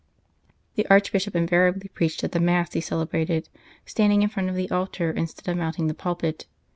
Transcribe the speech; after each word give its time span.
The 0.73 0.87
Archbishop 0.87 1.35
invariably 1.35 1.87
preached 1.93 2.23
at 2.23 2.31
the 2.31 2.39
Mass 2.39 2.73
he 2.73 2.81
celebrated, 2.81 3.49
standing 3.85 4.23
in 4.23 4.29
front 4.29 4.49
of 4.49 4.55
the 4.55 4.71
altar 4.71 5.11
instead 5.11 5.47
of 5.51 5.59
mounting 5.59 5.85
the 5.85 5.93
pulpit. 5.93 6.47